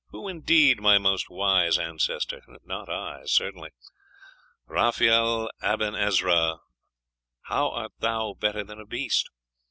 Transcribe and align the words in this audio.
Who, 0.09 0.27
indeed, 0.27 0.79
my 0.81 0.97
most 0.97 1.29
wise 1.29 1.77
ancestor? 1.77 2.41
Not 2.65 2.89
I, 2.89 3.25
certainly. 3.25 3.69
Raphael 4.65 5.51
Aben 5.61 5.93
Ezra, 5.93 6.57
how 7.43 7.69
art 7.69 7.91
thou 7.99 8.33
better 8.33 8.63
than 8.63 8.79
a 8.79 8.85
beast? 8.87 9.29